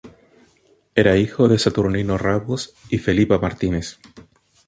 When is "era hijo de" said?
0.95-1.59